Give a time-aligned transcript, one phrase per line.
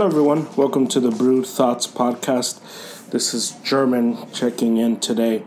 [0.00, 0.48] Hello, everyone.
[0.56, 3.10] Welcome to the Brewed Thoughts podcast.
[3.10, 5.42] This is German checking in today,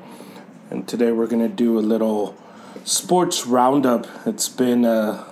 [0.70, 2.38] and today we're going to do a little
[2.84, 4.06] sports roundup.
[4.28, 5.26] It's been a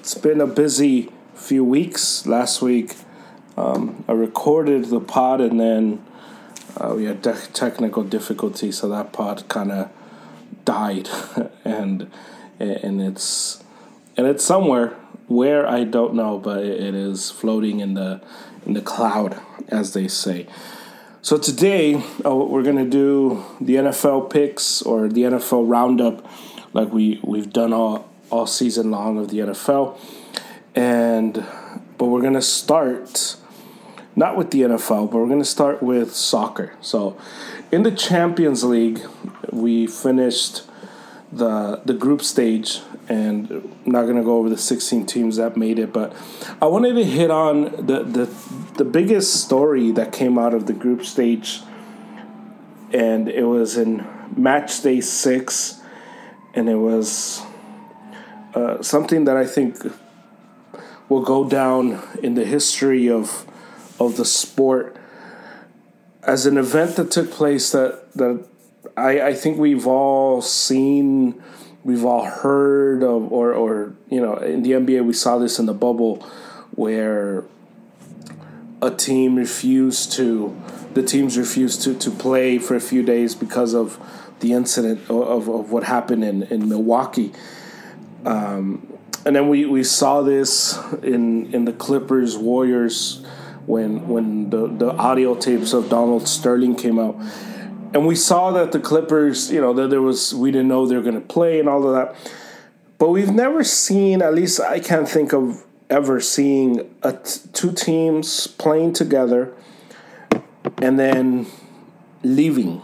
[0.00, 2.26] it's been a busy few weeks.
[2.26, 2.94] Last week,
[3.56, 6.04] um, I recorded the pod, and then
[6.76, 7.22] uh, we had
[7.54, 9.90] technical difficulties, so that pod kind of
[10.66, 11.08] died,
[11.64, 12.10] and
[12.60, 13.64] and it's
[14.14, 14.94] and it's somewhere
[15.26, 18.20] where I don't know, but it is floating in the
[18.66, 20.46] in the cloud, as they say.
[21.22, 26.26] So today uh, we're gonna do the NFL picks or the NFL roundup,
[26.72, 29.98] like we we've done all all season long of the NFL,
[30.74, 31.44] and
[31.96, 33.36] but we're gonna start
[34.16, 36.74] not with the NFL, but we're gonna start with soccer.
[36.80, 37.16] So
[37.72, 39.00] in the Champions League,
[39.50, 40.62] we finished
[41.32, 45.78] the the group stage and I'm not gonna go over the 16 teams that made
[45.78, 46.14] it, but
[46.60, 48.30] I wanted to hit on the the
[48.76, 51.60] the biggest story that came out of the group stage,
[52.92, 55.80] and it was in match day six,
[56.54, 57.42] and it was
[58.54, 59.78] uh, something that I think
[61.08, 63.46] will go down in the history of
[64.00, 64.96] of the sport.
[66.22, 68.44] As an event that took place that that
[68.96, 71.42] I, I think we've all seen
[71.84, 75.66] we've all heard of, or, or, you know, in the NBA, we saw this in
[75.66, 76.16] the bubble
[76.74, 77.44] where
[78.80, 80.56] a team refused to,
[80.94, 83.98] the teams refused to, to play for a few days because of
[84.40, 87.32] the incident of, of what happened in, in Milwaukee.
[88.24, 93.24] Um, and then we, we saw this in, in the Clippers Warriors
[93.66, 97.16] when, when the, the audio tapes of Donald Sterling came out
[97.94, 100.96] and we saw that the Clippers, you know, that there was we didn't know they
[100.96, 102.16] were going to play and all of that.
[102.98, 107.72] But we've never seen, at least I can't think of ever seeing a t- two
[107.72, 109.54] teams playing together
[110.82, 111.46] and then
[112.24, 112.82] leaving,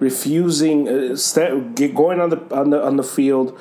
[0.00, 3.56] refusing, uh, st- going on the on the on the field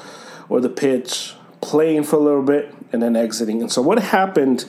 [0.50, 3.62] or the pitch, playing for a little bit and then exiting.
[3.62, 4.66] And so what happened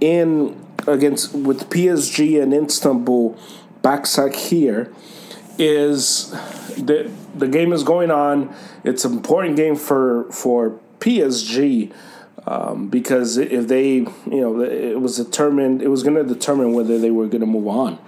[0.00, 3.36] in against with PSG and Istanbul
[3.82, 4.88] Başakşehir
[5.60, 6.30] is
[6.76, 8.54] the the game is going on.
[8.82, 11.92] It's an important game for for PSG
[12.46, 16.98] um, because if they you know it was determined it was going to determine whether
[16.98, 17.98] they were going to move on.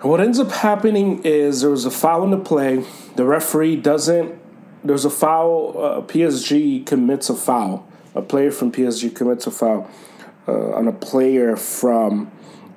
[0.00, 2.84] And what ends up happening is there was a foul in the play.
[3.14, 4.38] The referee doesn't.
[4.84, 5.74] There's a foul.
[5.78, 7.86] Uh, PSG commits a foul.
[8.14, 9.88] A player from PSG commits a foul
[10.48, 12.30] uh, on a player from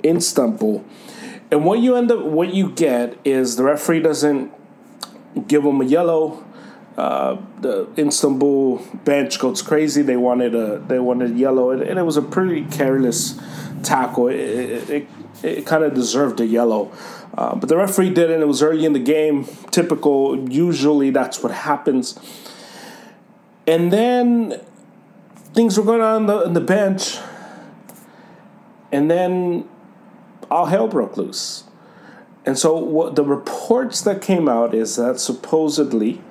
[0.03, 0.85] Istanbul
[1.51, 4.51] and what you end up, what you get is the referee doesn't
[5.47, 6.45] give them a yellow.
[6.97, 10.01] Uh, the Istanbul bench goes crazy.
[10.01, 13.39] They wanted a they wanted yellow, and, and it was a pretty careless
[13.83, 14.27] tackle.
[14.27, 15.07] It it, it,
[15.41, 16.91] it kind of deserved a yellow,
[17.37, 18.41] uh, but the referee didn't.
[18.41, 19.45] It was early in the game.
[19.71, 20.49] Typical.
[20.49, 22.19] Usually that's what happens.
[23.65, 24.59] And then
[25.53, 27.17] things were going on in the, in the bench,
[28.91, 29.69] and then
[30.49, 31.63] all hell broke loose.
[32.45, 36.21] And so what the reports that came out is that supposedly,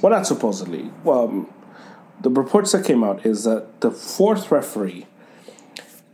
[0.00, 1.52] well, not supposedly, well, um,
[2.20, 5.06] the reports that came out is that the fourth referee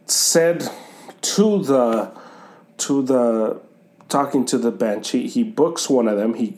[0.06, 0.68] said
[1.20, 2.12] to the
[2.78, 3.60] to the
[4.08, 6.54] talking to the bench, he, he books one of them, he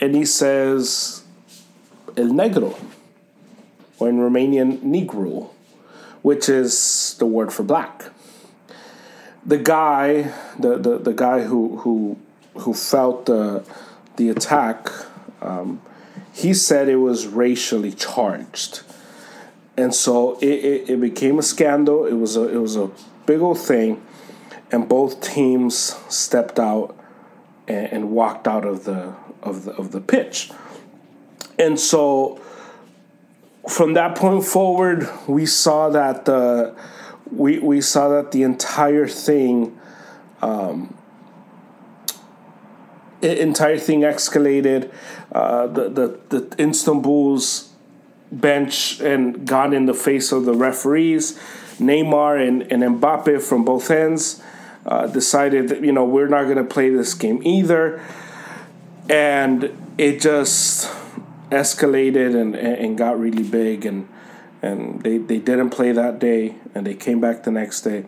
[0.00, 1.22] and he says
[2.16, 2.78] El Negro,
[3.98, 5.50] or in Romanian Negru,
[6.22, 8.11] which is the word for black
[9.44, 12.18] the guy, the, the, the guy who who
[12.54, 13.64] who felt the
[14.16, 14.88] the attack,
[15.40, 15.80] um,
[16.32, 18.82] he said it was racially charged,
[19.76, 22.06] and so it, it, it became a scandal.
[22.06, 22.90] It was a it was a
[23.26, 24.02] big old thing,
[24.70, 26.96] and both teams stepped out
[27.66, 30.52] and, and walked out of the of the of the pitch,
[31.58, 32.40] and so
[33.68, 36.74] from that point forward, we saw that the
[37.32, 39.78] we we saw that the entire thing
[40.42, 40.96] um,
[43.22, 44.92] entire thing escalated
[45.32, 47.72] uh, the, the the Istanbul's
[48.30, 51.38] bench and got in the face of the referees.
[51.78, 54.42] Neymar and, and Mbappe from both ends
[54.86, 58.02] uh, decided that you know we're not going to play this game either.
[59.08, 60.90] And it just
[61.50, 64.08] escalated and, and got really big and
[64.62, 68.04] and they, they didn't play that day and they came back the next day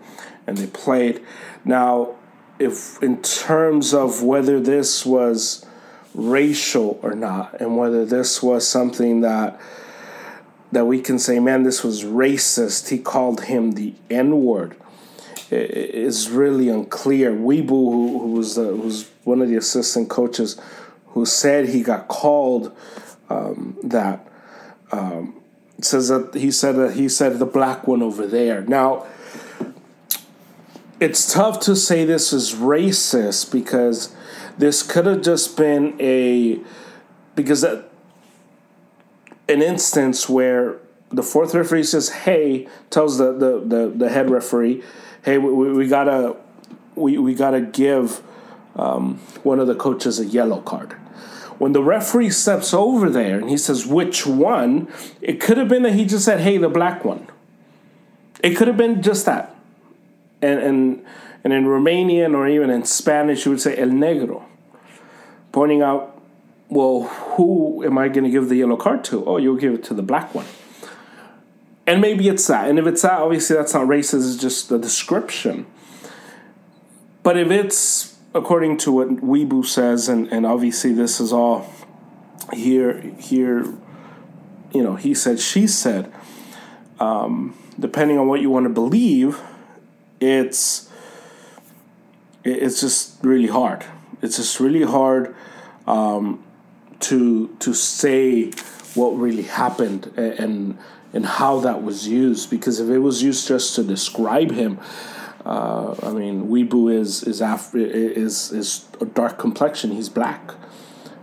[0.47, 1.21] and they played
[1.65, 2.15] now
[2.59, 5.67] if in terms of whether this was
[6.15, 9.61] racial or not and whether this was something that
[10.71, 14.77] that we can say man this was racist he called him the n word
[15.55, 17.33] is really unclear.
[17.33, 20.61] Webó, who, who was the, one of the assistant coaches,
[21.09, 22.77] who said he got called
[23.29, 24.27] um, that
[24.93, 25.41] um,
[25.81, 28.63] says that he said that he said the black one over there.
[28.63, 29.07] Now,
[31.01, 34.15] it's tough to say this is racist because
[34.59, 36.61] this could have just been a
[37.35, 37.91] because that,
[39.49, 40.79] an instance where
[41.11, 44.83] the fourth referee says, "Hey," tells the the the, the head referee,
[45.23, 46.37] "Hey, we, we gotta
[46.95, 48.23] we, we gotta give
[48.77, 50.97] um, one of the coaches a yellow card."
[51.59, 54.89] When the referee steps over there and he says, "Which one?"
[55.21, 57.27] It could have been that he just said, "Hey, the black one."
[58.43, 59.55] It could have been just that,
[60.43, 61.05] and and
[61.45, 64.43] and in Romanian or even in Spanish, you would say "el negro,"
[65.53, 66.15] pointing out
[66.69, 69.25] well, who am I going to give the yellow card to?
[69.25, 70.47] Oh, you'll give it to the black one.
[71.87, 72.69] And maybe it's that.
[72.69, 75.67] And if it's that, obviously that's not racist, it's just the description.
[77.23, 81.73] But if it's according to what Webó says, and, and obviously this is all
[82.53, 83.65] here, here,
[84.73, 86.13] you know, he said, she said,
[86.99, 89.41] um, depending on what you want to believe,
[90.21, 90.91] it's
[92.45, 93.85] it's just really hard.
[94.21, 95.35] It's just really hard
[95.87, 96.45] um,
[97.01, 98.51] to to say
[98.95, 100.79] what really happened and
[101.13, 104.79] and how that was used because if it was used just to describe him
[105.45, 107.41] uh, I mean Webó is is
[107.75, 110.55] is is a dark complexion he's black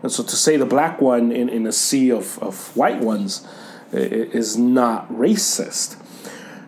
[0.04, 3.48] and so to say the black one in, in a sea of, of white ones
[3.92, 5.98] is not racist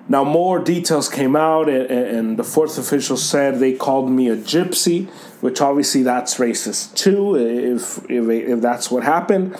[0.09, 4.35] now more details came out and, and the fourth official said they called me a
[4.35, 5.09] gypsy
[5.43, 9.53] which obviously that's racist too, if, if, if that's what happened.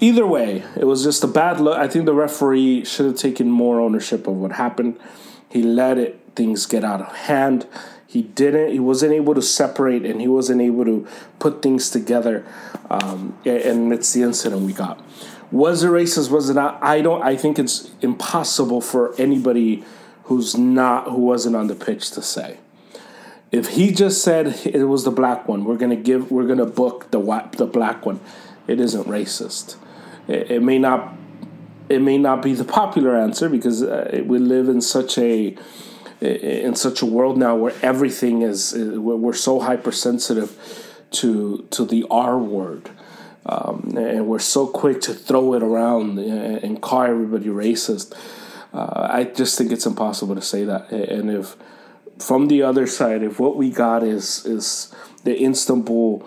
[0.00, 1.78] Either way, it was just a bad look.
[1.78, 4.98] I think the referee should have taken more ownership of what happened.
[5.48, 7.66] He let it things get out of hand.
[8.06, 8.72] He didn't.
[8.72, 11.06] He wasn't able to separate, and he wasn't able to
[11.38, 12.44] put things together.
[12.88, 15.02] Um, and it's the incident we got.
[15.50, 16.30] Was it racist?
[16.30, 16.78] Was it not?
[16.82, 17.22] I don't.
[17.22, 19.84] I think it's impossible for anybody
[20.24, 22.58] who's not who wasn't on the pitch to say.
[23.52, 27.10] If he just said it was the black one, we're gonna give, we're gonna book
[27.10, 27.20] the
[27.56, 28.20] the black one.
[28.66, 29.76] It isn't racist.
[30.26, 31.14] It, it may not,
[31.88, 35.56] it may not be the popular answer because uh, we live in such a
[36.20, 40.56] in such a world now where everything is we're so hypersensitive
[41.10, 42.90] to to the R word.
[43.46, 48.14] Um, and we're so quick to throw it around and, call everybody racist.
[48.72, 50.90] Uh, I just think it's impossible to say that.
[50.90, 51.54] And if
[52.18, 54.94] from the other side, if what we got is is
[55.24, 56.26] the Istanbul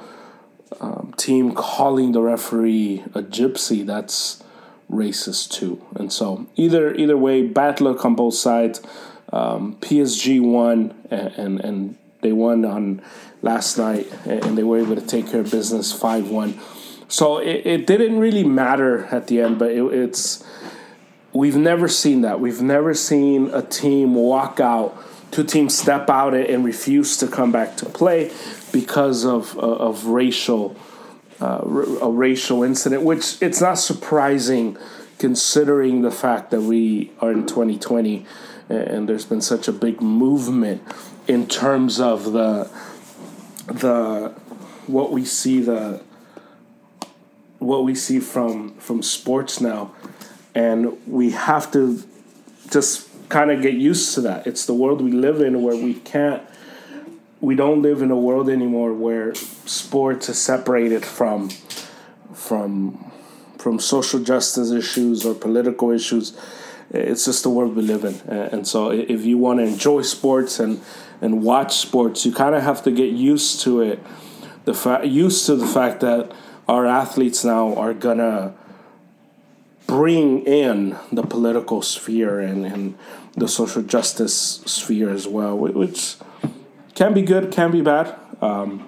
[0.79, 4.43] um, team calling the referee a gypsy, that's
[4.89, 5.81] racist too.
[5.95, 8.81] And so either either way, bad luck on both sides.
[9.31, 13.01] Um, PSG won and, and, and they won on
[13.41, 16.59] last night and they were able to take care of business five one.
[17.09, 20.45] So it, it didn't really matter at the end, but it, it's
[21.33, 22.39] we've never seen that.
[22.39, 27.51] We've never seen a team walk out two teams step out and refuse to come
[27.51, 28.31] back to play
[28.71, 30.75] because of uh, of racial
[31.39, 31.61] uh,
[32.01, 34.77] a racial incident, which it's not surprising
[35.19, 38.25] considering the fact that we are in 2020
[38.69, 40.81] and there's been such a big movement
[41.27, 42.69] in terms of the
[43.67, 44.33] the
[44.87, 46.01] what we see the
[47.59, 49.93] what we see from from sports now
[50.55, 52.03] and we have to
[52.69, 54.47] just kind of get used to that.
[54.47, 56.41] It's the world we live in where we can't
[57.39, 61.49] we don't live in a world anymore where sports is separated from
[62.33, 63.11] from
[63.59, 66.37] from social justice issues or political issues.
[66.89, 70.59] It's just the world we live in, and so if you want to enjoy sports
[70.59, 70.81] and
[71.19, 73.99] and watch sports, you kind of have to get used to it.
[74.65, 76.31] The fa- used to the fact that
[76.67, 78.53] our athletes now are gonna
[79.87, 82.97] bring in the political sphere and, and
[83.35, 86.15] the social justice sphere as well, which
[86.93, 88.13] can be good, can be bad.
[88.41, 88.87] Um,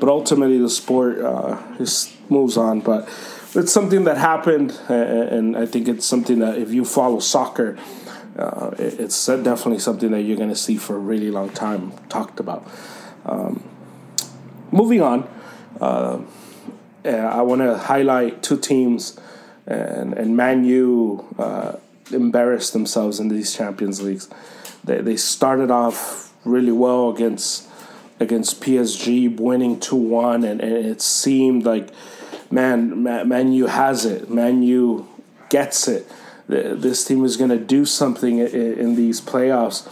[0.00, 2.80] but ultimately, the sport uh, just moves on.
[2.80, 3.08] But
[3.56, 7.78] it's something that happened, and I think it's something that if you follow soccer,
[8.38, 12.40] uh, it's definitely something that you're going to see for a really long time talked
[12.40, 12.66] about.
[13.24, 13.62] Um,
[14.72, 15.28] moving on,
[15.80, 16.20] uh,
[17.04, 19.18] I want to highlight two teams
[19.66, 21.76] and and Man U uh,
[22.12, 24.28] embarrassed themselves in these Champions Leagues.
[24.82, 27.68] They they started off really well against
[28.20, 31.88] against PSG, winning two one, and, and it seemed like
[32.54, 34.30] man, man Man U has it.
[34.30, 35.08] Man U
[35.50, 36.10] gets it.
[36.46, 39.90] This team is going to do something in, these playoffs.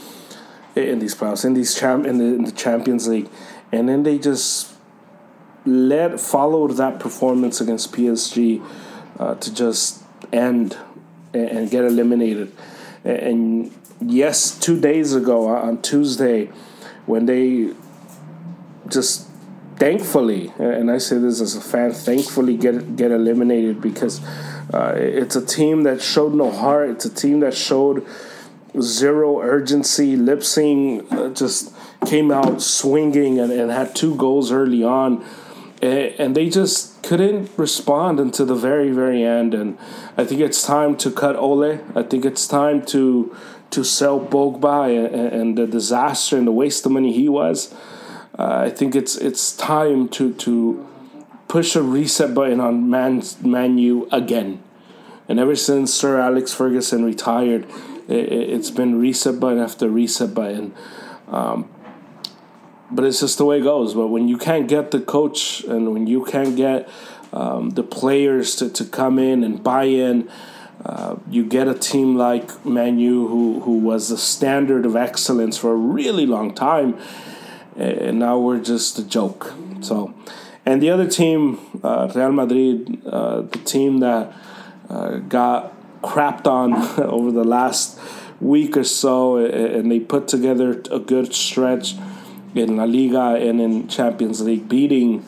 [0.76, 3.28] in these playoffs, in these champ, in the, in the Champions League,
[3.72, 4.74] and then they just
[5.64, 8.64] led followed that performance against PSG
[9.18, 10.02] uh, to just
[10.32, 10.76] end
[11.32, 12.52] and get eliminated.
[13.04, 16.50] And yes, two days ago on Tuesday,
[17.06, 17.72] when they
[18.88, 19.31] just
[19.76, 24.24] thankfully, and I say this as a fan, thankfully get get eliminated because
[24.72, 26.90] uh, it's a team that showed no heart.
[26.90, 28.06] It's a team that showed
[28.80, 30.16] zero urgency.
[30.16, 31.74] Leipzig uh, just
[32.06, 35.24] came out swinging and, and had two goals early on,
[35.80, 39.54] and, they just couldn't respond until the very very end.
[39.54, 39.78] And
[40.16, 41.80] I think it's time to cut Ole.
[41.94, 43.34] I think it's time to
[43.70, 47.74] to sell Pogba and, and the disaster and the waste of money he was.
[48.38, 50.86] Uh, I think it's it's time to to
[51.48, 54.62] push a reset button on Man Manu again.
[55.28, 57.66] And ever since Sir Alex Ferguson retired,
[58.08, 60.74] it, has been reset button after reset button.
[61.28, 61.68] Um,
[62.90, 63.94] but it's just the way it goes.
[63.94, 66.88] But when you can't get the coach and when you can't get
[67.32, 70.30] um, the players to, to come in and buy in,
[70.84, 75.56] uh, you get a team like Man U, who, who was the standard of excellence
[75.56, 76.98] for a really long time
[77.76, 79.52] and now we're just a joke.
[79.80, 80.14] So,
[80.64, 84.32] and the other team, uh, Real Madrid, uh, the team that
[84.88, 87.98] uh, got crapped on over the last
[88.40, 91.94] week or so, and they put together a good stretch
[92.54, 95.24] in La Liga and in Champions League, beating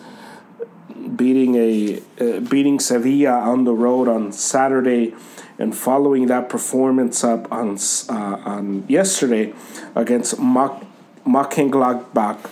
[1.16, 5.14] beating a uh, beating Sevilla on the road on Saturday,
[5.58, 9.54] and following that performance up on uh, on yesterday
[9.94, 10.84] against Mock
[11.26, 12.50] Mönchengladbach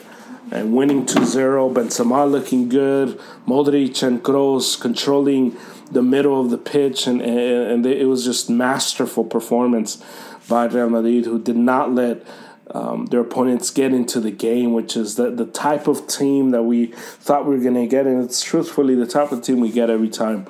[0.50, 1.72] and winning 2-0.
[1.72, 3.18] Benzema looking good.
[3.46, 5.56] Modric and Kroos controlling
[5.90, 10.02] the middle of the pitch, and, and, and it was just masterful performance
[10.48, 12.24] by Real Madrid, who did not let
[12.70, 16.62] um, their opponents get into the game, which is the, the type of team that
[16.62, 18.06] we thought we were going to get.
[18.06, 20.46] And it's truthfully the type of team we get every time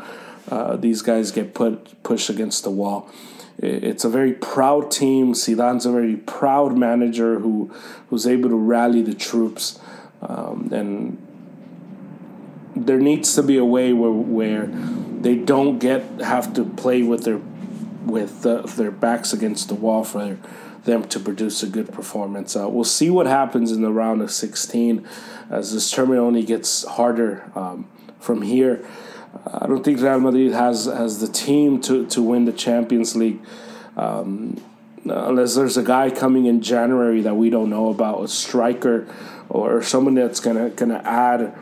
[0.49, 3.11] uh, these guys get put pushed against the wall
[3.59, 5.35] it's a very proud team.
[5.35, 7.73] Zidane's a very proud manager who
[8.09, 9.79] who's able to rally the troops,
[10.21, 11.19] um, and
[12.75, 14.67] there needs to be a way where where
[15.21, 17.41] they don't get have to play with their
[18.05, 20.39] with the, their backs against the wall for
[20.85, 22.57] them to produce a good performance.
[22.57, 25.07] Uh, we'll see what happens in the round of 16
[25.51, 28.85] as this tournament only gets harder um, from here.
[29.47, 33.41] I don't think Real Madrid has has the team to, to win the Champions League.
[33.97, 34.63] Um,
[35.05, 39.07] unless there's a guy coming in January that we don't know about, a striker
[39.49, 41.55] or someone that's gonna gonna add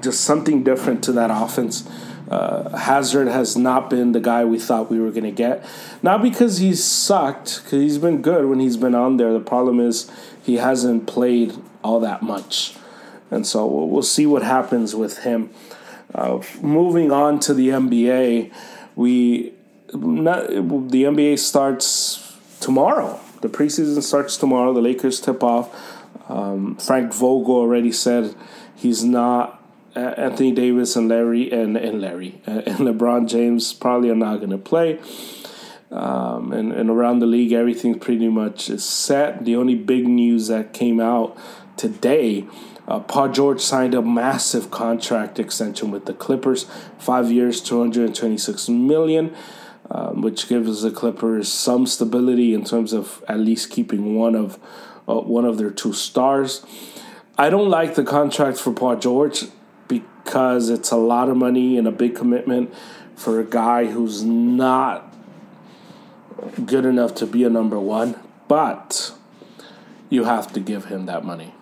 [0.00, 1.88] just something different to that offense.
[2.30, 5.64] Uh, Hazard has not been the guy we thought we were to get.
[6.02, 9.34] Not because he's sucked, because he's been good when he's been on there.
[9.34, 10.10] The problem is
[10.42, 11.52] he hasn't played
[11.84, 12.74] all that much.
[13.30, 15.50] And so we'll see what happens with him.
[16.14, 18.52] Uh, moving on to the NBA,
[18.94, 19.52] we
[19.94, 23.20] not, the NBA starts tomorrow.
[23.40, 24.72] The preseason starts tomorrow.
[24.72, 25.70] The Lakers tip off.
[26.28, 28.34] Um, Frank Vogel already said
[28.74, 29.58] he's not.
[29.94, 34.50] Anthony Davis and Larry and, and Larry uh, and LeBron James probably are not going
[34.50, 34.98] to play.
[35.90, 39.44] Um, and, and around the league, everything pretty much is set.
[39.44, 41.36] The only big news that came out
[41.76, 42.46] today
[42.88, 46.66] uh, Paul George signed a massive contract extension with the Clippers,
[46.98, 49.34] five years, two hundred and twenty-six million,
[49.90, 54.58] um, which gives the Clippers some stability in terms of at least keeping one of
[55.08, 56.64] uh, one of their two stars.
[57.38, 59.44] I don't like the contract for Paul George
[59.88, 62.74] because it's a lot of money and a big commitment
[63.16, 65.14] for a guy who's not
[66.66, 69.12] good enough to be a number one, but
[70.10, 71.54] you have to give him that money.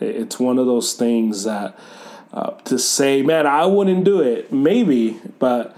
[0.00, 1.78] It's one of those things that
[2.32, 5.76] uh, to say, man, I wouldn't do it, maybe, but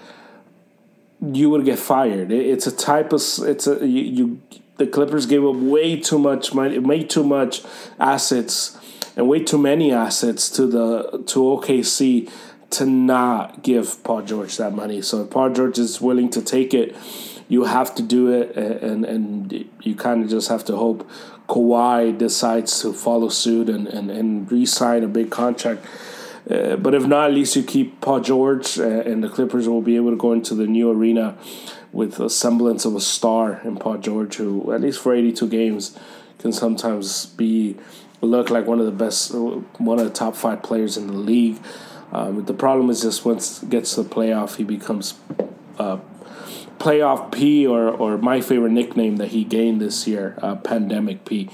[1.20, 2.32] you would get fired.
[2.32, 4.40] It's a type of it's a you, you
[4.76, 7.62] the Clippers gave up way too much money, way too much
[7.98, 8.78] assets,
[9.16, 12.30] and way too many assets to the to OKC
[12.70, 15.02] to not give Paul George that money.
[15.02, 16.94] So if Paul George is willing to take it,
[17.48, 21.08] you have to do it, and and you kind of just have to hope
[21.48, 25.84] Kawhi decides to follow suit and, and, and re sign a big contract.
[26.48, 29.82] Uh, but if not, at least you keep Paul George, uh, and the Clippers will
[29.82, 31.36] be able to go into the new arena
[31.92, 35.98] with a semblance of a star in Paul George, who, at least for 82 games,
[36.38, 37.76] can sometimes be
[38.20, 41.58] look like one of the best, one of the top five players in the league.
[42.12, 45.14] Um, the problem is just once gets to the playoff, he becomes
[45.78, 45.98] uh,
[46.78, 51.50] playoff P or, or my favorite nickname that he gained this year, uh, Pandemic P.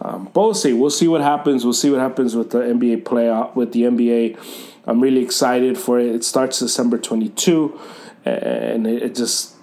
[0.00, 0.72] Um, but we'll see.
[0.72, 1.64] We'll see what happens.
[1.64, 4.38] We'll see what happens with the NBA playoff with the NBA.
[4.86, 6.14] I'm really excited for it.
[6.14, 7.80] It starts December 22,
[8.24, 9.54] and it, it just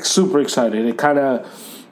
[0.00, 0.86] super excited.
[0.86, 1.86] It kind of,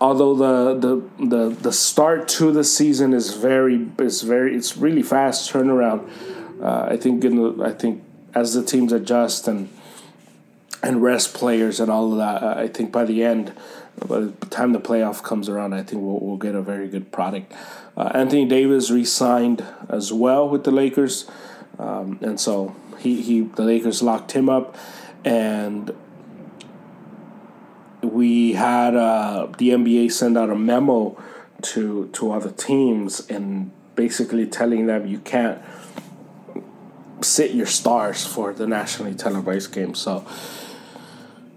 [0.00, 0.80] although the,
[1.18, 6.10] the the the start to the season is very is very it's really fast turnaround.
[6.60, 8.02] Uh, I think in the, I think
[8.34, 9.68] as the teams adjust and
[10.82, 13.52] and rest players and all of that, I think by the end
[14.06, 17.12] by the time the playoff comes around, I think we'll, we'll get a very good
[17.12, 17.52] product.
[17.96, 21.30] Uh, Anthony Davis re-signed as well with the Lakers,
[21.78, 24.76] um, and so he, he the Lakers locked him up,
[25.24, 25.94] and
[28.02, 31.22] we had uh, the NBA send out a memo
[31.62, 35.62] to to other teams and basically telling them you can't
[37.20, 39.94] sit your stars for the nationally televised game.
[39.94, 40.26] So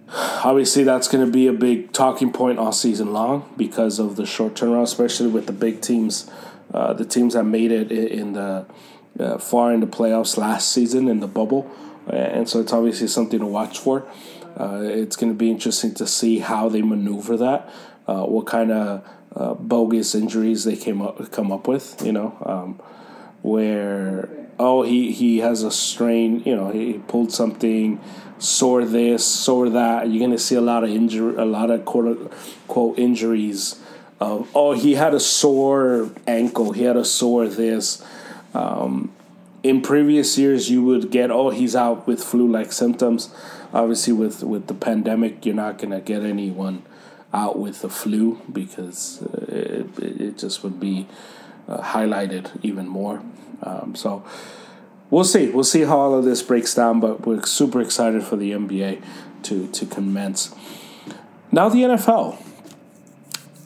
[0.09, 4.25] obviously that's going to be a big talking point all season long because of the
[4.25, 6.29] short turnaround, especially with the big teams,
[6.73, 8.65] uh, the teams that made it in the
[9.19, 11.71] uh, far in the playoffs last season in the bubble,
[12.07, 14.05] and so it's obviously something to watch for.
[14.59, 17.69] Uh, it's going to be interesting to see how they maneuver that,
[18.07, 22.37] uh, what kind of uh, bogus injuries they came up come up with, you know,
[22.45, 22.79] um,
[23.41, 27.99] where oh he he has a strain, you know, he pulled something
[28.39, 30.09] sore this, sore that.
[30.09, 33.79] You're gonna see a lot of injury, a lot of quote injuries.
[34.19, 36.71] Of oh, he had a sore ankle.
[36.73, 38.03] He had a sore this.
[38.53, 39.11] Um,
[39.63, 43.33] in previous years, you would get oh, he's out with flu-like symptoms.
[43.73, 46.83] Obviously, with with the pandemic, you're not gonna get anyone
[47.33, 51.05] out with the flu because uh, it, it just would be
[51.67, 53.21] uh, highlighted even more.
[53.63, 54.23] Um, so
[55.15, 55.49] we'll see.
[55.49, 59.01] We'll see how all of this breaks down, but we're super excited for the NBA
[59.43, 60.53] to to commence.
[61.51, 62.41] Now the NFL.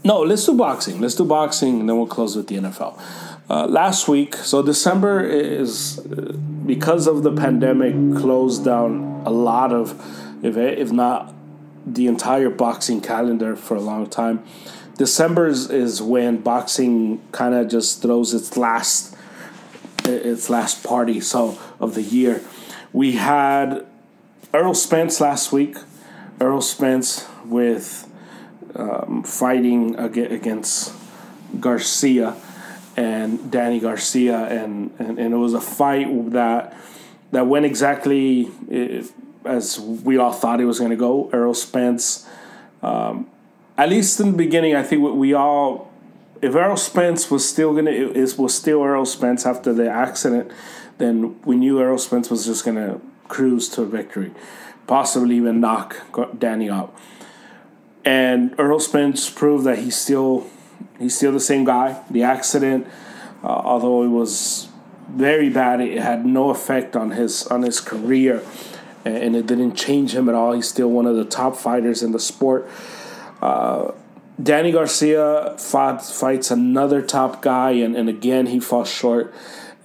[0.04, 1.02] No, let's do boxing.
[1.02, 3.02] Let's do boxing, and then we'll close with the NFL.
[3.50, 6.34] Uh, last week, so December is uh,
[6.66, 10.00] because of the pandemic closed down a lot of,
[10.46, 11.34] if if not
[11.86, 14.44] the entire boxing calendar for a long time.
[14.98, 19.16] December is, is when boxing kind of just throws its last
[20.10, 22.42] its last party so of the year.
[22.92, 23.86] We had
[24.54, 25.78] Errol Spence last week.
[26.42, 28.10] Errol Spence with
[28.76, 30.94] um, fighting against
[31.60, 32.36] Garcia
[32.96, 36.76] and Danny Garcia, and, and, and it was a fight that
[37.32, 38.50] that went exactly
[39.46, 41.30] as we all thought it was going to go.
[41.32, 42.28] Errol Spence,
[42.82, 43.30] um,
[43.78, 45.89] at least in the beginning, I think we all
[46.42, 50.52] if Errol Spence was still gonna is was still Errol Spence after the accident,
[50.98, 54.32] then we knew Errol Spence was just gonna cruise to victory,
[54.88, 55.98] possibly even knock
[56.38, 56.96] Danny out.
[58.06, 60.48] And Errol Spence proved that he's still
[60.98, 62.02] he's still the same guy.
[62.10, 62.88] The accident,
[63.44, 64.70] uh, although it was
[65.10, 68.44] very bad, it had no effect on his on his career,
[69.04, 70.54] and it didn't change him at all.
[70.54, 72.70] He's still one of the top fighters in the sport.
[73.42, 73.92] Uh,
[74.42, 79.34] Danny Garcia fought, fights another top guy, and, and again, he falls short.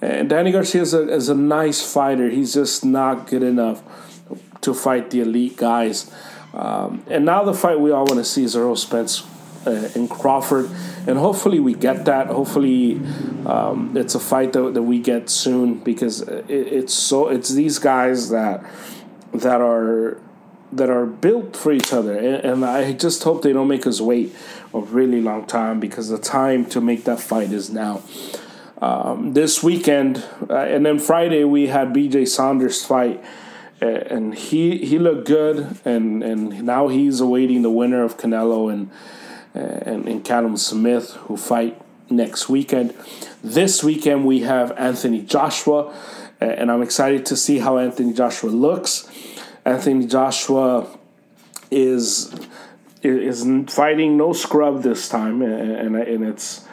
[0.01, 2.29] And Danny Garcia is a, is a nice fighter.
[2.29, 3.81] He's just not good enough
[4.61, 6.11] to fight the elite guys.
[6.53, 9.25] Um, and now the fight we all want to see is Errol Spence
[9.65, 10.69] uh, in Crawford.
[11.07, 12.27] And hopefully we get that.
[12.27, 12.95] Hopefully
[13.45, 17.79] um, it's a fight that, that we get soon because it, it's so it's these
[17.79, 18.65] guys that
[19.33, 20.17] that are
[20.71, 22.17] that are built for each other.
[22.17, 24.35] And, and, I just hope they don't make us wait
[24.73, 28.01] a really long time because the time to make that fight is now.
[28.81, 33.23] Um, this weekend, uh, and then Friday, we had BJ Saunders fight.
[33.81, 38.71] Uh, and he, he looked good, and, and now he's awaiting the winner of Canelo
[38.71, 38.89] and
[39.55, 42.93] and, and Callum Smith, who fight next weekend.
[43.43, 45.95] This weekend we have Anthony Joshua,
[46.39, 49.09] and I'm excited to see how Anthony Joshua looks.
[49.65, 50.87] Anthony Joshua
[51.71, 52.33] is
[53.01, 56.65] is fighting no scrub this time, and and it's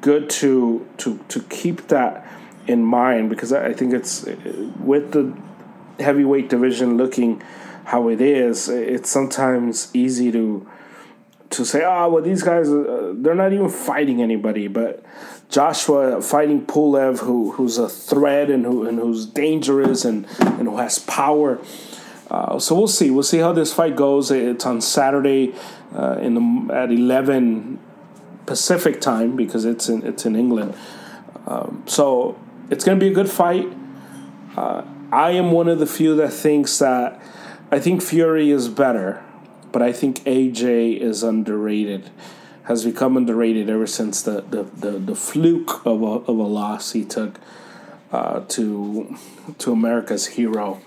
[0.00, 2.26] good to to to keep that
[2.66, 4.24] in mind because I think it's
[4.78, 5.36] with the
[6.02, 7.42] heavyweight division looking
[7.84, 8.68] how it is.
[8.68, 10.68] It's sometimes easy to
[11.50, 15.04] to say, oh well, these guys uh, they're not even fighting anybody, but
[15.52, 20.78] Joshua fighting Pulev, who who's a threat and who and who's dangerous and and who
[20.78, 21.60] has power.
[22.30, 23.10] Uh, so we'll see.
[23.10, 24.30] We'll see how this fight goes.
[24.30, 25.54] It's on Saturday
[25.94, 27.78] uh, in the at eleven
[28.46, 30.74] Pacific time because it's in it's in England.
[31.46, 33.70] Um, so it's going to be a good fight.
[34.56, 37.20] Uh, I am one of the few that thinks that
[37.70, 39.22] I think Fury is better,
[39.70, 42.08] but I think AJ is underrated.
[42.72, 46.92] Has become underrated ever since the the, the, the fluke of a, of a loss
[46.92, 47.38] he took
[48.10, 49.14] uh, to
[49.58, 50.80] to America's hero,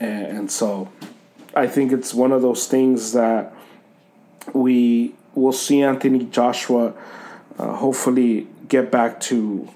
[0.00, 0.90] and, and so
[1.54, 3.54] I think it's one of those things that
[4.52, 6.92] we will see Anthony Joshua
[7.56, 9.68] uh, hopefully get back to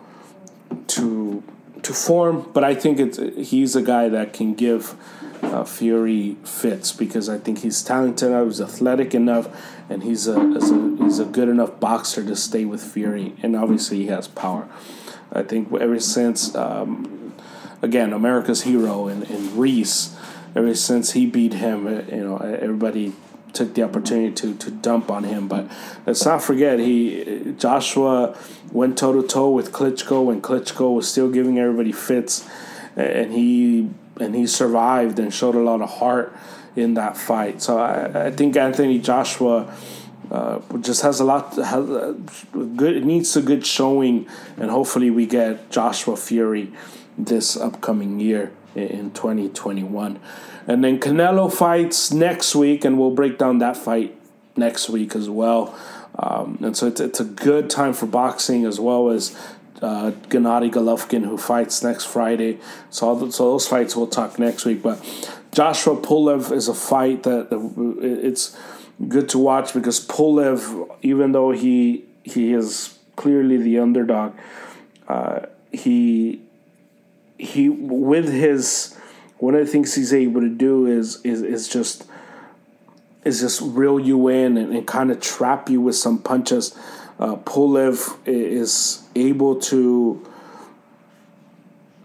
[0.88, 1.44] to
[1.83, 3.18] to form, but I think it's
[3.50, 4.96] he's a guy that can give
[5.55, 9.49] uh, Fury fits because I think he's talented enough, he's athletic enough,
[9.88, 13.99] and he's a, a he's a good enough boxer to stay with Fury, and obviously
[13.99, 14.69] he has power.
[15.33, 17.35] I think ever since um,
[17.83, 20.17] again America's hero and, and Ruiz,
[20.57, 23.12] ever since he beat him, you know everybody
[23.53, 25.47] took the opportunity to to dump on him.
[25.47, 25.71] But
[26.05, 28.37] let's not forget he Joshua
[28.73, 32.45] went toe to toe with Klitschko when Klitschko was still giving everybody fits,
[32.97, 36.37] and he and he survived and showed a lot of heart
[36.77, 37.62] in that fight.
[37.62, 39.74] So I, I think Anthony Joshua.
[40.31, 42.16] Uh, just has a lot has a
[42.77, 46.72] good it needs a good showing and hopefully we get Joshua Fury
[47.18, 50.18] this upcoming year in 2021
[50.66, 54.16] and then Canelo fights next week, and we'll break down that fight
[54.57, 55.79] next week as well.
[56.18, 59.37] Um, and so it's, it's a good time for boxing as well as
[59.82, 62.58] uh, Gennady Golovkin, who fights next Friday.
[62.90, 64.82] So, the, so those fights we'll talk next week.
[64.82, 65.02] But
[65.52, 67.48] Joshua Pulev is a fight that
[68.00, 68.56] it's
[69.08, 74.34] good to watch because Pulev, even though he he is clearly the underdog,
[75.08, 75.40] uh,
[75.72, 76.40] he
[77.38, 78.96] he with his
[79.38, 82.06] one of the things he's able to do is is is just
[83.24, 86.76] is just reel you in and, and kind of trap you with some punches.
[87.18, 90.27] Uh, Pulev is able to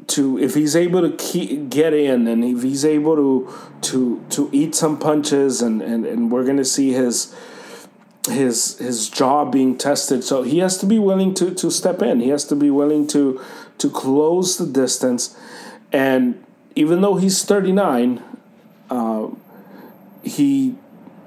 [0.08, 4.50] to if he's able to keep, get in and if he's able to to to
[4.52, 7.36] eat some punches and and, and we're gonna see his
[8.28, 10.24] his his jaw being tested.
[10.24, 12.20] So he has to be willing to to step in.
[12.20, 13.42] He has to be willing to
[13.78, 15.38] to close the distance.
[15.92, 16.44] And
[16.76, 18.22] even though he's 39,
[18.90, 19.28] uh,
[20.24, 20.76] he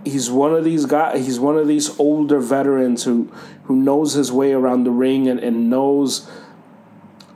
[0.05, 1.25] he's one of these guys.
[1.25, 3.33] He's one of these older veterans who
[3.65, 6.31] who knows his way around the ring and, and knows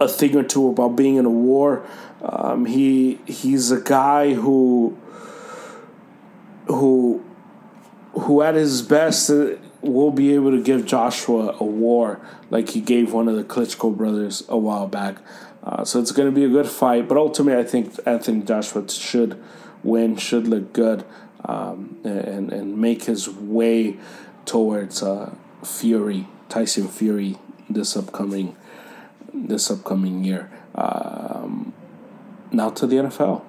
[0.01, 1.87] a thing or two about being in a war.
[2.23, 4.99] Um, he he's a guy who
[6.67, 7.25] who
[8.13, 9.31] who at his best
[9.83, 13.97] will be able to give Joshua a war like he gave one of the Klitschko
[13.97, 15.19] brothers a while back.
[15.63, 18.89] Uh, so it's going to be a good fight, but ultimately, I think Anthony Joshua
[18.89, 19.43] should
[19.83, 21.05] win, should look good,
[21.47, 23.97] um, and and make his way
[24.45, 28.57] towards uh, Fury, Tyson Fury, this upcoming
[29.33, 30.51] this upcoming year.
[30.75, 31.73] Um,
[32.53, 33.43] now to the NFL.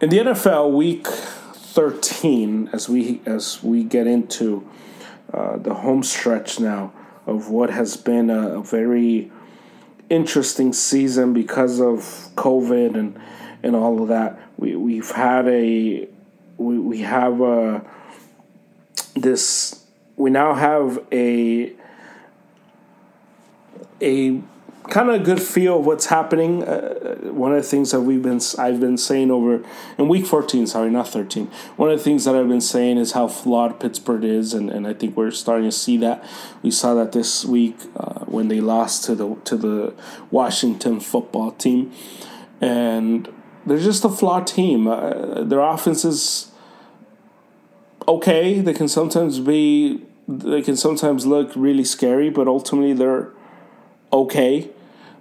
[0.00, 4.68] In the NFL, Week 13, as we as we get into
[5.32, 6.92] uh, the home stretch now
[7.26, 9.30] of what has been a, a very
[10.08, 11.98] interesting season because of
[12.36, 13.18] COVID and
[13.62, 14.38] and all of that.
[14.56, 16.08] We we've had a
[16.58, 17.84] we we have a
[19.14, 19.84] this
[20.16, 21.72] we now have a
[24.00, 24.40] a
[24.88, 26.62] kind of a good feel of what's happening.
[26.62, 29.64] Uh, one of the things that we've been I've been saying over
[29.98, 31.46] in week 14, sorry, not 13.
[31.76, 34.86] One of the things that I've been saying is how flawed Pittsburgh is, and, and
[34.86, 36.24] I think we're starting to see that.
[36.62, 39.94] We saw that this week uh, when they lost to the to the
[40.30, 41.92] Washington football team,
[42.60, 43.28] and
[43.66, 44.86] they're just a flawed team.
[44.86, 46.50] Uh, their offense is
[48.06, 48.60] okay.
[48.60, 53.30] They can sometimes be they can sometimes look really scary, but ultimately they're
[54.12, 54.70] okay.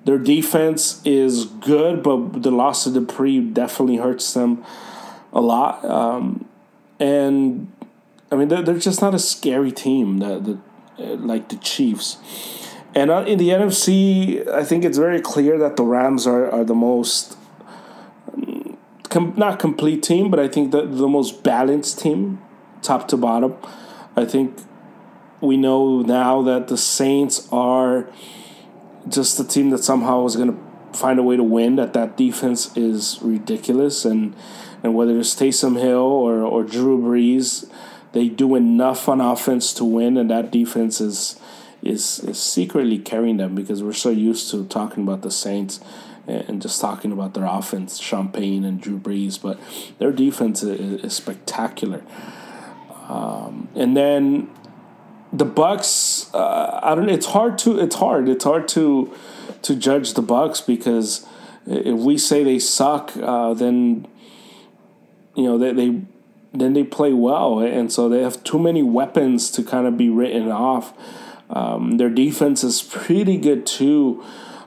[0.05, 4.63] Their defense is good, but the loss of Dupree definitely hurts them
[5.34, 5.84] a lot.
[5.84, 6.47] Um,
[6.99, 7.71] and
[8.31, 10.39] I mean, they're, they're just not a scary team the,
[10.97, 12.17] the, uh, like the Chiefs.
[12.93, 16.63] And uh, in the NFC, I think it's very clear that the Rams are, are
[16.63, 17.38] the most,
[19.15, 22.41] com- not complete team, but I think the, the most balanced team,
[22.82, 23.56] top to bottom.
[24.17, 24.58] I think
[25.39, 28.10] we know now that the Saints are
[29.08, 31.78] just a team that somehow is going to find a way to win.
[31.78, 34.36] That that defense is ridiculous, and
[34.84, 37.69] and whether it's Taysom Hill or or Drew Brees,
[38.12, 41.39] they do enough on offense to win, and that defense is
[41.82, 45.80] is is secretly carrying them because we're so used to talking about the Saints
[46.27, 49.59] and just talking about their offense, Champagne and Drew Brees, but
[49.99, 52.03] their defense is, is spectacular.
[53.07, 54.49] Um, and then
[55.31, 57.09] the Bucks, uh, I don't.
[57.09, 57.79] It's hard to.
[57.79, 58.29] It's hard.
[58.29, 59.13] It's hard to
[59.61, 61.25] to judge the Bucks because
[61.67, 64.07] if we say they suck, uh, then
[65.35, 66.01] you know they, they
[66.53, 70.09] then they play well, and so they have too many weapons to kind of be
[70.09, 70.93] written off.
[71.49, 74.23] Um, their defense is pretty good too.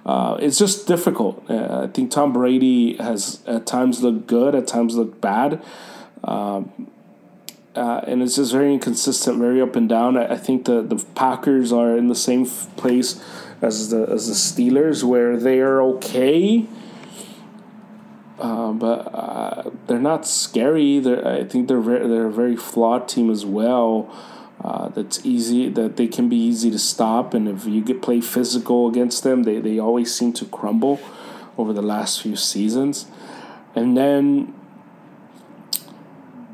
[0.06, 1.44] Uh, it's just difficult.
[1.50, 5.62] Uh, I think Tom Brady has at times looked good, at times looked bad.
[6.24, 6.90] Um,
[7.76, 10.16] uh, and it's just very inconsistent, very up and down.
[10.16, 13.22] I, I think the, the Packers are in the same place
[13.62, 16.66] as the as the Steelers, where they are okay,
[18.38, 20.98] uh, but uh, they're not scary.
[20.98, 24.10] They're, I think they're very, they're a very flawed team as well.
[24.60, 28.20] Uh, that's easy that they can be easy to stop, and if you get play
[28.20, 30.98] physical against them, they, they always seem to crumble
[31.56, 33.06] over the last few seasons.
[33.76, 34.52] And then,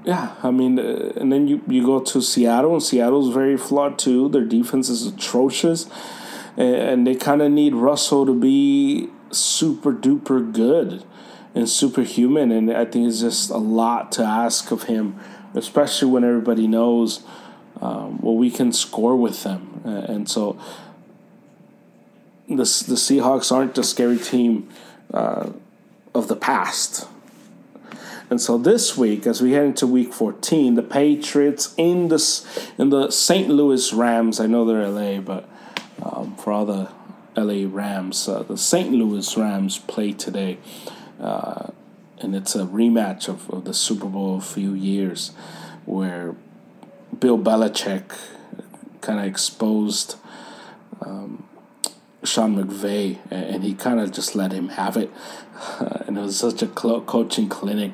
[0.05, 3.99] yeah, I mean, uh, and then you, you go to Seattle, and Seattle's very flawed
[3.99, 4.29] too.
[4.29, 5.89] Their defense is atrocious,
[6.59, 11.05] and, and they kind of need Russell to be super duper good
[11.55, 12.53] and superhuman.
[12.53, 15.19] And I think it's just a lot to ask of him,
[15.55, 17.25] especially when everybody knows
[17.85, 19.83] um, well, we can score with them.
[19.85, 20.59] And so
[22.49, 24.71] the, the Seahawks aren't the scary team
[25.13, 25.51] uh,
[26.15, 27.07] of the past.
[28.31, 32.47] And so this week, as we head into week 14, the Patriots in the,
[32.79, 33.51] in the St.
[33.51, 35.47] Louis Rams, I know they're LA, but
[36.03, 36.91] um, for all the
[37.37, 38.93] LA Rams, uh, the St.
[38.93, 40.57] Louis Rams play today.
[41.21, 41.69] Uh,
[42.19, 45.33] and it's a rematch of, of the Super Bowl a few years
[45.85, 46.35] where
[47.21, 48.17] Bill Belichick
[49.01, 50.17] kind of exposed
[51.01, 51.47] um,
[52.23, 55.11] Sean McVay, and he kind of just let him have it.
[55.79, 57.93] and it was such a cl- coaching clinic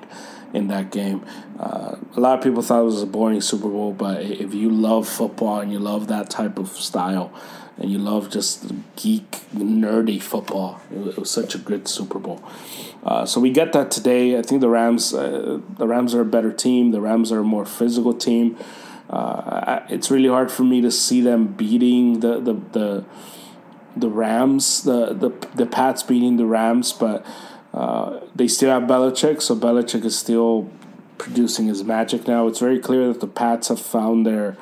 [0.53, 1.25] in that game.
[1.59, 4.71] Uh, a lot of people thought it was a boring Super Bowl, but if you
[4.71, 7.33] love football and you love that type of style,
[7.81, 12.43] and you love just geek, nerdy football, it was such a good Super Bowl.
[13.03, 14.39] Uh, so we get that today.
[14.39, 16.91] I think the Rams, uh, the Rams are a better team.
[16.91, 18.59] The Rams are a more physical team.
[19.11, 23.05] Uh, it's really hard for me to see them beating the the the,
[23.97, 27.27] the Rams, the, the the Pats beating the Rams, but
[27.75, 30.71] uh, they still have Belichick, so Belichick is still
[31.19, 32.47] producing his magic now.
[32.47, 34.57] It's very clear that the Pats have found their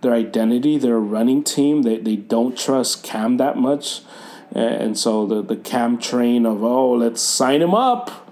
[0.00, 0.78] their identity.
[0.78, 1.82] They're a running team.
[1.82, 4.02] They they don't trust Cam that much,
[4.52, 8.28] and so the the Cam train of oh let's sign him up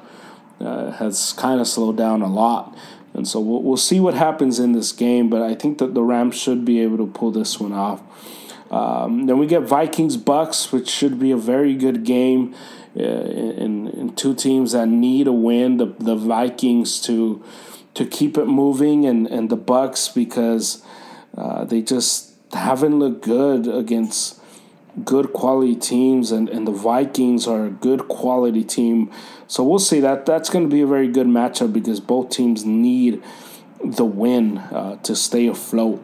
[0.60, 2.76] uh, has kind of slowed down a lot.
[3.16, 6.02] And so we'll, we'll see what happens in this game, but I think that the
[6.02, 8.02] Rams should be able to pull this one off.
[8.70, 12.54] Um, then we get Vikings Bucks, which should be a very good game.
[12.94, 17.44] Uh, in, in two teams that need a win, the the Vikings to
[17.92, 20.82] to keep it moving, and, and the Bucks because
[21.36, 24.35] uh, they just haven't looked good against
[25.04, 29.10] good quality teams, and, and the Vikings are a good quality team.
[29.46, 32.64] So we'll see that that's going to be a very good matchup because both teams
[32.64, 33.22] need
[33.84, 36.02] the win uh, to stay afloat.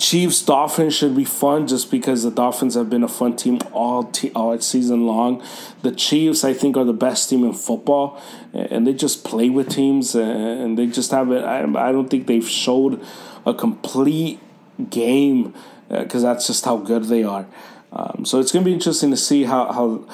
[0.00, 4.04] Chiefs Dolphins should be fun just because the Dolphins have been a fun team all
[4.04, 5.42] te- all season long.
[5.82, 8.18] The Chiefs, I think, are the best team in football,
[8.54, 11.44] and they just play with teams, and they just have it.
[11.44, 13.04] I, I don't think they've showed
[13.44, 14.40] a complete
[14.88, 15.52] game
[15.90, 17.46] because uh, that's just how good they are.
[17.92, 20.06] Um, so it's going to be interesting to see how how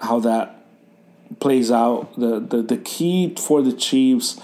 [0.00, 0.62] how that
[1.40, 2.14] plays out.
[2.18, 4.40] The, the the key for the Chiefs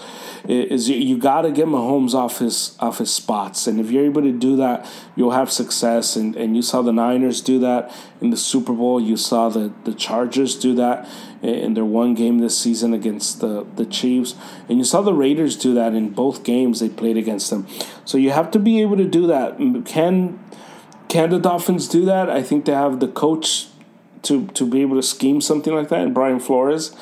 [0.47, 4.05] is you, you got to get Mahomes off his off his spots, and if you're
[4.05, 6.15] able to do that, you'll have success.
[6.15, 9.01] And, and you saw the Niners do that in the Super Bowl.
[9.01, 11.07] You saw the the Chargers do that
[11.41, 14.35] in their one game this season against the the Chiefs,
[14.67, 17.67] and you saw the Raiders do that in both games they played against them.
[18.05, 19.57] So you have to be able to do that.
[19.85, 20.39] Can
[21.09, 22.29] can the Dolphins do that?
[22.29, 23.67] I think they have the coach
[24.21, 26.95] to to be able to scheme something like that, and Brian Flores,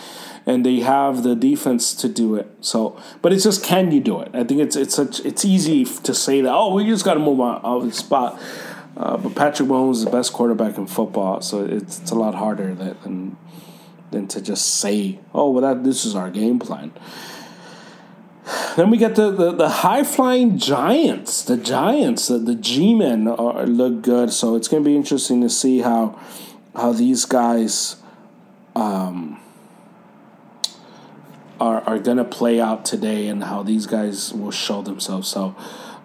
[0.45, 2.49] and they have the defense to do it.
[2.61, 4.31] So, but it's just can you do it?
[4.33, 6.53] I think it's it's such it's easy to say that.
[6.53, 8.41] Oh, we just got to move on out of the spot.
[8.95, 12.33] Uh, but Patrick Mahomes is the best quarterback in football, so it's, it's a lot
[12.33, 13.37] harder than
[14.09, 16.93] than to just say, "Oh, well, that this is our game plan."
[18.75, 21.43] Then we get the, the, the high flying giants.
[21.43, 24.31] The giants, the, the G men look good.
[24.31, 26.19] So it's going to be interesting to see how
[26.75, 27.95] how these guys
[28.75, 29.39] um,
[31.59, 35.27] are, are going to play out today and how these guys will show themselves.
[35.27, 35.55] So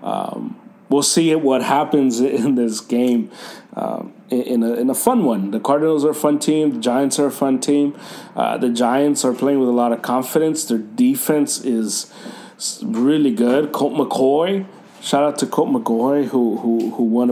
[0.03, 3.31] um, we'll see what happens in this game.
[3.75, 5.51] Um, in a, in a fun one.
[5.51, 6.73] The Cardinals are a fun team.
[6.73, 7.97] The Giants are a fun team.
[8.35, 10.65] Uh, the Giants are playing with a lot of confidence.
[10.65, 12.13] Their defense is
[12.83, 13.73] really good.
[13.73, 14.67] Colt McCoy,
[15.01, 17.31] shout out to Colt McCoy who who who won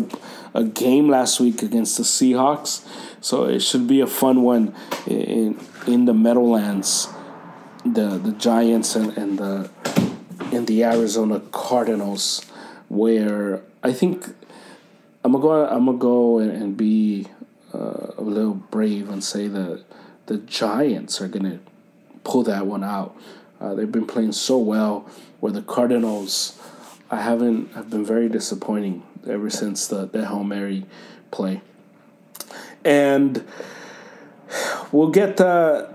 [0.54, 2.86] a, a game last week against the Seahawks.
[3.20, 4.74] So it should be a fun one
[5.06, 7.08] in in the Meadowlands.
[7.84, 9.70] The the Giants and, and the
[10.52, 12.44] and the Arizona Cardinals,
[12.88, 14.34] where I think
[15.22, 15.66] I'm gonna go.
[15.66, 17.26] I'm gonna go and, and be
[17.74, 19.84] uh, a little brave and say that
[20.26, 21.60] the Giants are gonna
[22.24, 23.16] pull that one out.
[23.60, 25.06] Uh, they've been playing so well.
[25.40, 26.58] Where the Cardinals,
[27.10, 27.72] I haven't.
[27.74, 30.86] have been very disappointing ever since the the Hail Mary
[31.30, 31.60] play,
[32.84, 33.44] and
[34.90, 35.92] we'll get the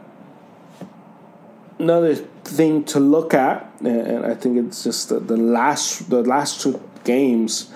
[1.80, 6.62] another thing to look at, and I think it's just the, the last the last
[6.62, 7.72] two games.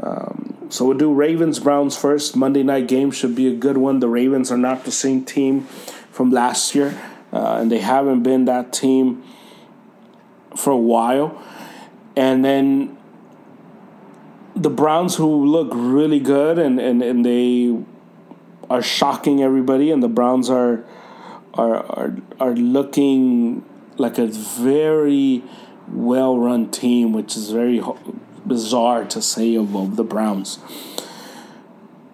[0.00, 2.36] Um, so we'll do Ravens Browns first.
[2.36, 4.00] Monday night game should be a good one.
[4.00, 5.62] The Ravens are not the same team
[6.10, 7.00] from last year,
[7.32, 9.22] uh, and they haven't been that team
[10.56, 11.42] for a while.
[12.16, 12.96] And then
[14.54, 17.76] the Browns, who look really good, and, and, and they
[18.70, 20.84] are shocking everybody, and the Browns are
[21.54, 23.64] are are, are looking
[23.96, 25.42] like a very
[25.88, 27.82] well run team, which is very
[28.46, 30.58] bizarre to say of, of the Browns.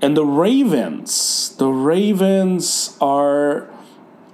[0.02, 3.68] And the Ravens, the Ravens are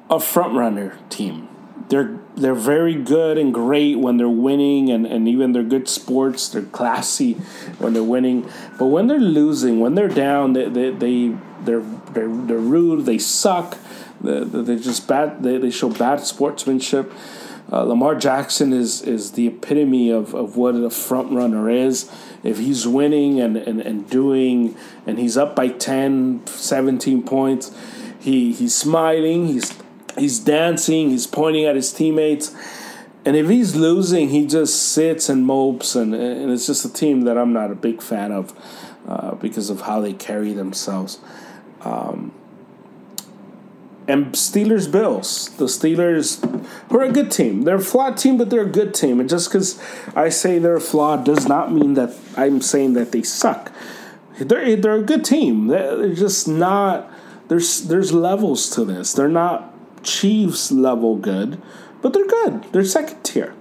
[0.09, 1.48] a front runner team.
[1.88, 6.50] They're they're very good and great when they're winning and, and even they're good sports,
[6.50, 7.32] they're classy
[7.78, 8.48] when they're winning.
[8.78, 11.80] But when they're losing, when they're down, they they, they they're
[12.12, 13.78] they're they're rude, they suck,
[14.20, 17.12] they just bad they, they show bad sportsmanship.
[17.70, 22.11] Uh, Lamar Jackson is is the epitome of, of what a front runner is.
[22.44, 24.76] If he's winning and, and, and doing
[25.07, 27.76] and he's up by 10, 17 points,
[28.20, 29.76] he he's smiling, he's
[30.16, 32.55] he's dancing, he's pointing at his teammates.
[33.24, 37.22] And if he's losing, he just sits and mopes, and, and it's just a team
[37.22, 38.55] that I'm not a big fan of
[39.09, 41.18] uh, because of how they carry themselves.
[41.81, 42.33] Um,
[44.08, 45.50] and Steelers Bills.
[45.56, 46.42] The Steelers
[46.90, 47.62] are a good team.
[47.62, 49.18] They're a flawed team, but they're a good team.
[49.20, 49.80] And just because
[50.14, 53.72] I say they're flawed does not mean that I'm saying that they suck.
[54.38, 55.68] They're, they're a good team.
[55.68, 57.10] They're just not.
[57.48, 59.12] There's there's levels to this.
[59.12, 61.60] They're not Chiefs level good,
[62.02, 62.64] but they're good.
[62.72, 63.54] They're second tier.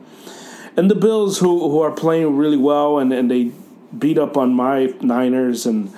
[0.77, 3.51] And the Bills, who who are playing really well, and, and they
[3.97, 5.93] beat up on my Niners and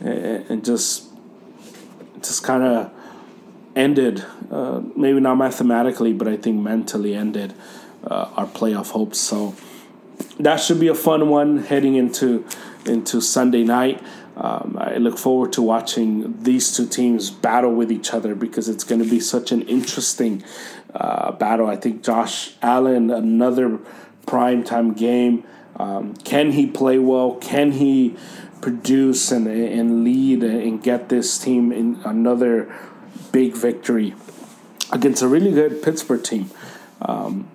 [0.00, 1.08] and just
[2.22, 2.91] just kind of
[3.74, 7.54] ended, uh, maybe not mathematically, but I think mentally ended
[8.04, 9.18] uh, our playoff hopes.
[9.18, 9.54] So
[10.38, 12.44] that should be a fun one heading into
[12.84, 14.02] into Sunday night.
[14.36, 18.82] Um, I look forward to watching these two teams battle with each other because it's
[18.82, 20.42] going to be such an interesting
[20.94, 21.66] uh, battle.
[21.66, 23.78] I think Josh Allen, another
[24.26, 25.44] primetime game.
[25.76, 27.34] Um, can he play well?
[27.36, 28.16] Can he
[28.60, 32.72] produce and, and lead and get this team in another
[33.32, 34.14] big victory
[34.92, 36.50] against a really good Pittsburgh team,
[37.00, 37.48] um,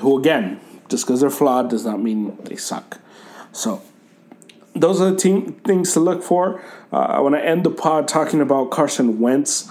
[0.00, 3.00] who again, just because they're flawed does not mean they suck.
[3.52, 3.82] So
[4.74, 6.62] those are the team things to look for.
[6.92, 9.70] Uh, I want to end the pod talking about Carson Wentz.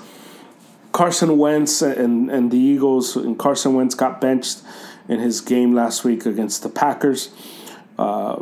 [0.92, 4.62] Carson Wentz and, and the Eagles, and Carson Wentz got benched
[5.08, 7.32] in his game last week against the Packers.
[7.98, 8.38] Uh,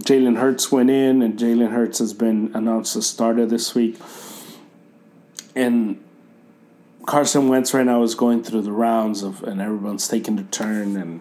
[0.00, 3.98] Jalen Hurts went in, and Jalen Hurts has been announced as starter this week.
[5.54, 6.02] And
[7.06, 10.96] Carson Wentz right now is going through the rounds of, and everyone's taking the turn
[10.96, 11.20] and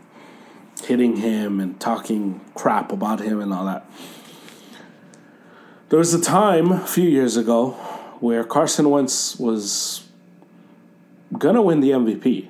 [0.83, 3.89] hitting him and talking crap about him and all that.
[5.89, 7.71] There was a time a few years ago
[8.19, 10.07] where Carson Wentz was
[11.37, 12.47] gonna win the MVP.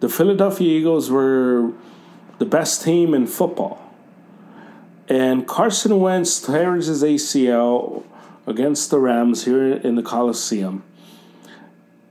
[0.00, 1.72] The Philadelphia Eagles were
[2.38, 3.82] the best team in football.
[5.08, 8.04] And Carson Wentz tears his ACL
[8.46, 10.82] against the Rams here in the Coliseum.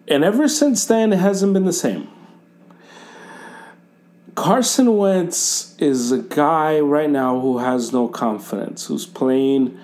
[0.08, 2.10] And ever since then, it hasn't been the same.
[4.36, 9.78] Carson Wentz is a guy right now who has no confidence, who's playing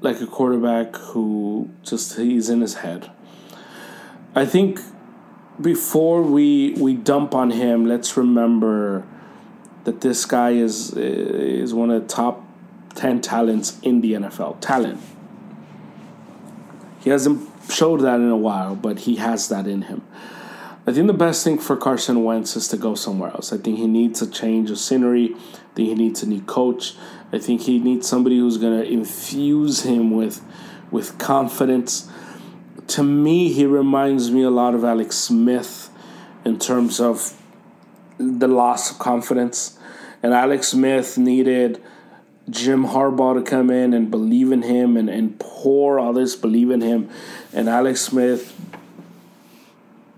[0.00, 3.10] like a quarterback who just he's in his head.
[4.34, 4.80] I think
[5.60, 9.04] before we we dump on him, let's remember
[9.84, 12.42] that this guy is is one of the top
[12.94, 14.58] ten talents in the NFL.
[14.60, 15.00] Talent.
[17.00, 20.02] He hasn't showed that in a while, but he has that in him.
[20.86, 23.52] I think the best thing for Carson Wentz is to go somewhere else.
[23.52, 25.34] I think he needs a change of scenery.
[25.34, 26.96] I think he needs a new coach.
[27.32, 30.42] I think he needs somebody who's going to infuse him with
[30.90, 32.10] with confidence.
[32.88, 35.88] To me, he reminds me a lot of Alex Smith
[36.44, 37.40] in terms of
[38.18, 39.78] the loss of confidence.
[40.22, 41.82] And Alex Smith needed
[42.50, 46.70] Jim Harbaugh to come in and believe in him and, and pour all this believe
[46.70, 47.08] in him.
[47.52, 48.58] And Alex Smith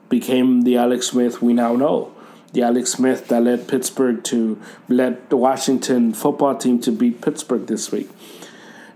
[0.09, 2.15] became the Alex Smith we now know.
[2.55, 7.67] the Alex Smith that led Pittsburgh to led the Washington football team to beat Pittsburgh
[7.67, 8.09] this week.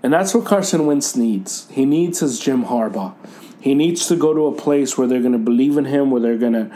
[0.03, 1.69] And that's what Carson Wentz needs.
[1.71, 3.15] He needs his Jim Harbaugh.
[3.61, 6.23] He needs to go to a place where they're going to believe in him, where
[6.23, 6.71] they're going to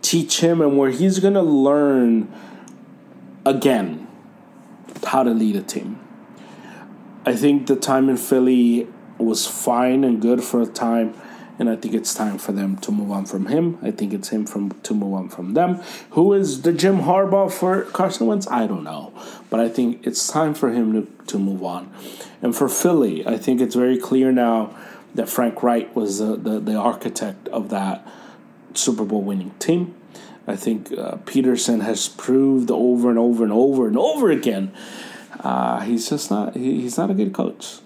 [0.00, 2.32] teach him, and where he's going to learn
[3.44, 4.03] again
[5.04, 5.98] how to lead a team.
[7.26, 8.86] I think the time in Philly
[9.18, 11.14] was fine and good for a time
[11.58, 13.78] and I think it's time for them to move on from him.
[13.82, 15.76] I think it's him from to move on from them.
[16.10, 18.48] Who is the Jim Harbaugh for Carson Wentz?
[18.48, 19.12] I don't know,
[19.50, 21.92] but I think it's time for him to, to move on.
[22.42, 24.76] And for Philly, I think it's very clear now
[25.14, 28.06] that Frank Reich was the, the, the architect of that
[28.74, 29.94] Super Bowl winning team.
[30.46, 34.72] I think uh, Pederson has proved over and over and over and over again
[35.44, 37.78] uh, he's just not he, he's not a good coach.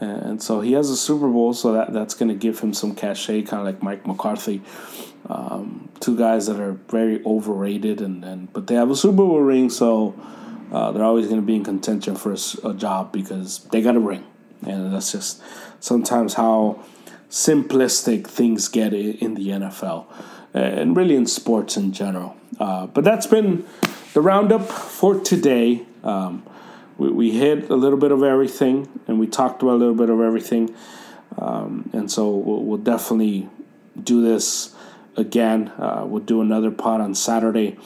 [0.00, 2.94] And so he has a Super Bowl, so that that's going to give him some
[2.94, 4.60] cachet, kind of like Mike McCarthy.
[5.28, 9.40] Um, two guys that are very overrated, and, and but they have a Super Bowl
[9.40, 10.14] ring, so
[10.72, 13.96] uh, they're always going to be in contention for a, a, job because they got
[13.96, 14.24] a ring,
[14.66, 15.40] and that's just
[15.80, 16.82] sometimes how
[17.30, 20.06] simplistic things get in the NFL,
[20.54, 22.36] and really in sports in general.
[22.58, 23.66] Uh, but that's been
[24.12, 25.84] the roundup for today.
[26.02, 26.44] Um,
[26.96, 30.10] we, we hit a little bit of everything and we talked about a little bit
[30.10, 30.74] of everything.
[31.36, 33.48] Um, and so we'll, we'll, definitely
[34.00, 34.74] do this
[35.16, 35.68] again.
[35.78, 37.76] Uh, we'll do another pod on Saturday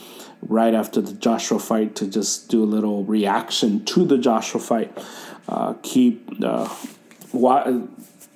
[0.43, 4.97] right after the Joshua fight to just do a little reaction to the Joshua fight.
[5.49, 6.69] Uh, keep uh,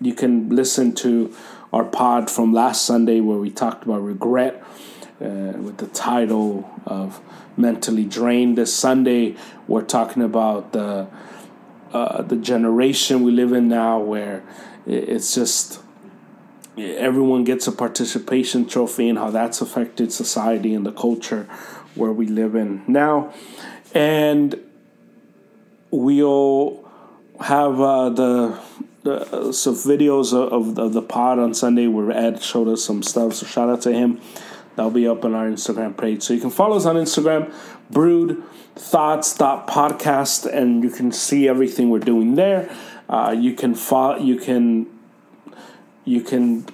[0.00, 1.34] you can listen to
[1.72, 4.62] our pod from last Sunday where we talked about regret
[5.20, 7.20] uh, with the title of
[7.56, 8.58] mentally drained.
[8.58, 11.08] This Sunday, we're talking about the
[11.92, 14.42] uh, the generation we live in now, where
[14.86, 15.80] it's just
[16.76, 21.44] everyone gets a participation trophy and how that's affected society and the culture
[21.94, 23.32] where we live in now,
[23.94, 24.58] and
[25.90, 26.82] we'll
[27.40, 28.71] have uh, the.
[29.04, 33.34] Uh, some videos of, of the pod on Sunday where Ed showed us some stuff.
[33.34, 34.20] So shout out to him.
[34.76, 36.22] That'll be up on our Instagram page.
[36.22, 37.52] So you can follow us on Instagram,
[37.90, 38.42] Brood
[38.76, 42.74] Thoughts Podcast, and you can see everything we're doing there.
[43.08, 44.86] Uh, you can follow, you can
[46.04, 46.66] you can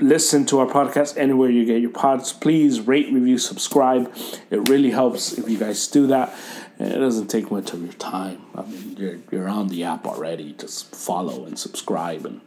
[0.00, 2.32] listen to our podcast anywhere you get your pods.
[2.32, 4.12] Please rate, review, subscribe.
[4.50, 6.34] It really helps if you guys do that.
[6.78, 8.42] It doesn't take much of your time.
[8.54, 10.52] I mean, you're you're on the app already.
[10.52, 12.40] Just follow and subscribe and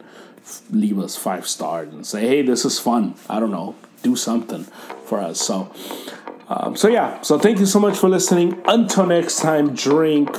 [0.72, 3.16] leave us five stars and say, hey, this is fun.
[3.30, 4.64] I don't know do something
[5.06, 5.40] for us.
[5.40, 5.72] So,
[6.50, 7.22] um, so yeah.
[7.22, 8.62] So thank you so much for listening.
[8.66, 10.30] Until next time, drink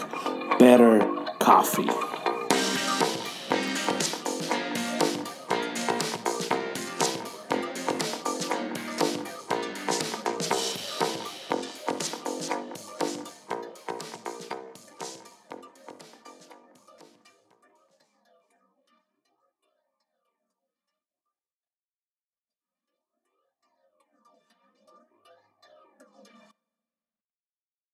[0.58, 1.00] better
[1.38, 1.88] coffee.